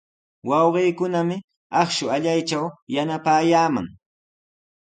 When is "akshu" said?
1.81-2.05